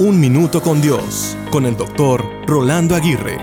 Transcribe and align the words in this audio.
Un 0.00 0.20
Minuto 0.20 0.62
con 0.62 0.80
Dios, 0.80 1.36
con 1.50 1.66
el 1.66 1.76
doctor 1.76 2.24
Rolando 2.46 2.94
Aguirre. 2.94 3.36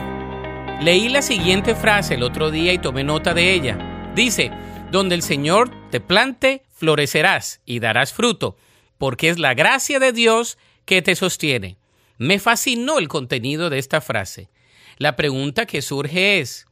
Leí 0.82 1.10
la 1.10 1.22
siguiente 1.22 1.76
frase 1.76 2.14
el 2.14 2.24
otro 2.24 2.50
día 2.50 2.72
y 2.72 2.78
tomé 2.78 3.04
nota 3.04 3.34
de 3.34 3.54
ella. 3.54 4.14
Dice, 4.16 4.52
donde 4.90 5.16
el 5.16 5.22
Señor 5.22 5.70
te 5.92 6.00
plante, 6.00 6.64
florecerás 6.72 7.60
y 7.66 7.80
darás 7.80 8.14
fruto, 8.14 8.56
porque 8.98 9.28
es 9.28 9.38
la 9.38 9.54
gracia 9.54 10.00
de 10.00 10.14
Dios 10.14 10.58
que 10.86 11.02
te 11.02 11.16
sostiene. 11.16 11.76
Me 12.18 12.40
fascinó 12.40 13.00
el 13.00 13.10
contenido 13.10 13.70
de 13.70 13.78
esta 13.78 14.00
frase. 14.00 14.48
La 14.98 15.18
pregunta 15.18 15.66
que 15.66 15.82
surge 15.82 16.40
es, 16.40 16.68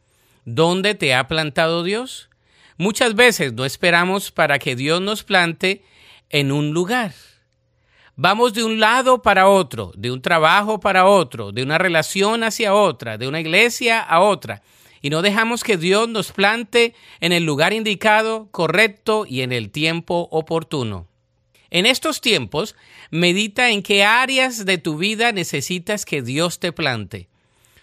¿dónde 0.45 0.95
te 0.95 1.13
ha 1.13 1.27
plantado 1.27 1.83
Dios? 1.83 2.29
Muchas 2.77 3.15
veces 3.15 3.51
no 3.51 3.65
esperamos 3.65 4.31
para 4.31 4.59
que 4.59 4.77
Dios 4.77 5.01
nos 5.01 5.25
plante 5.25 5.83
en 6.29 6.53
un 6.53 6.71
lugar. 6.71 7.11
Vamos 8.15 8.53
de 8.53 8.63
un 8.63 8.79
lado 8.79 9.23
para 9.23 9.49
otro, 9.49 9.91
de 9.95 10.11
un 10.11 10.21
trabajo 10.21 10.79
para 10.79 11.07
otro, 11.07 11.51
de 11.51 11.63
una 11.63 11.79
relación 11.79 12.43
hacia 12.43 12.75
otra, 12.75 13.17
de 13.17 13.27
una 13.27 13.39
iglesia 13.39 13.99
a 14.01 14.19
otra, 14.19 14.61
y 15.01 15.09
no 15.09 15.23
dejamos 15.23 15.63
que 15.63 15.77
Dios 15.77 16.07
nos 16.07 16.31
plante 16.31 16.93
en 17.21 17.31
el 17.31 17.43
lugar 17.43 17.73
indicado, 17.73 18.49
correcto 18.51 19.25
y 19.27 19.41
en 19.41 19.51
el 19.51 19.71
tiempo 19.71 20.27
oportuno. 20.29 21.07
En 21.71 21.87
estos 21.87 22.21
tiempos, 22.21 22.75
medita 23.09 23.71
en 23.71 23.81
qué 23.81 24.03
áreas 24.03 24.63
de 24.63 24.77
tu 24.77 24.95
vida 24.97 25.31
necesitas 25.31 26.05
que 26.05 26.21
Dios 26.21 26.59
te 26.59 26.71
plante. 26.71 27.29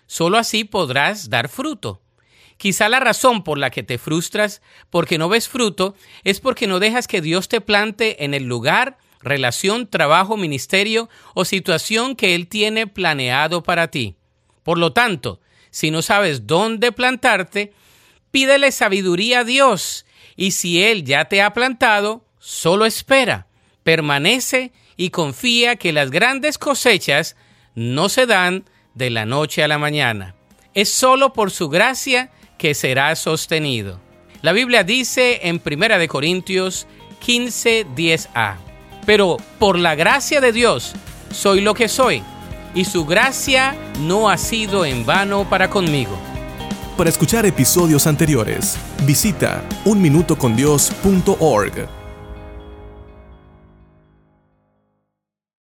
Solo 0.06 0.38
así 0.38 0.62
podrás 0.62 1.28
dar 1.28 1.48
fruto. 1.48 2.02
Quizá 2.56 2.88
la 2.88 3.00
razón 3.00 3.42
por 3.42 3.58
la 3.58 3.70
que 3.70 3.82
te 3.82 3.98
frustras 3.98 4.62
porque 4.90 5.18
no 5.18 5.28
ves 5.28 5.48
fruto 5.48 5.96
es 6.22 6.38
porque 6.38 6.68
no 6.68 6.78
dejas 6.78 7.08
que 7.08 7.20
Dios 7.20 7.48
te 7.48 7.60
plante 7.60 8.24
en 8.24 8.32
el 8.32 8.44
lugar 8.44 8.98
relación, 9.22 9.88
trabajo, 9.88 10.36
ministerio 10.36 11.08
o 11.34 11.44
situación 11.44 12.16
que 12.16 12.34
Él 12.34 12.48
tiene 12.48 12.86
planeado 12.86 13.62
para 13.62 13.88
ti. 13.88 14.16
Por 14.62 14.78
lo 14.78 14.92
tanto, 14.92 15.40
si 15.70 15.90
no 15.90 16.02
sabes 16.02 16.46
dónde 16.46 16.92
plantarte, 16.92 17.72
pídele 18.30 18.72
sabiduría 18.72 19.40
a 19.40 19.44
Dios 19.44 20.06
y 20.36 20.52
si 20.52 20.82
Él 20.82 21.04
ya 21.04 21.26
te 21.26 21.42
ha 21.42 21.52
plantado, 21.52 22.24
solo 22.38 22.86
espera, 22.86 23.46
permanece 23.82 24.72
y 24.96 25.10
confía 25.10 25.76
que 25.76 25.92
las 25.92 26.10
grandes 26.10 26.58
cosechas 26.58 27.36
no 27.74 28.08
se 28.08 28.26
dan 28.26 28.64
de 28.94 29.10
la 29.10 29.26
noche 29.26 29.62
a 29.62 29.68
la 29.68 29.78
mañana. 29.78 30.34
Es 30.74 30.90
solo 30.90 31.32
por 31.32 31.50
su 31.50 31.68
gracia 31.68 32.30
que 32.58 32.74
será 32.74 33.14
sostenido. 33.16 34.00
La 34.42 34.52
Biblia 34.52 34.84
dice 34.84 35.40
en 35.42 35.60
1 35.64 36.08
Corintios 36.08 36.86
15, 37.20 37.86
10a 37.94 38.69
pero 39.06 39.36
por 39.58 39.78
la 39.78 39.94
gracia 39.94 40.40
de 40.40 40.52
Dios 40.52 40.94
soy 41.32 41.60
lo 41.60 41.74
que 41.74 41.88
soy, 41.88 42.22
y 42.74 42.84
su 42.84 43.04
gracia 43.04 43.76
no 44.00 44.28
ha 44.28 44.36
sido 44.36 44.84
en 44.84 45.06
vano 45.06 45.48
para 45.48 45.70
conmigo. 45.70 46.18
Para 46.96 47.10
escuchar 47.10 47.46
episodios 47.46 48.06
anteriores, 48.06 48.76
visita 49.06 49.64
unminutocondios.org. 49.84 51.99